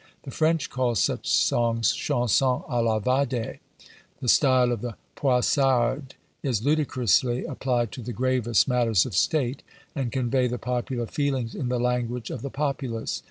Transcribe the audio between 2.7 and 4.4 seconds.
la Vadé; the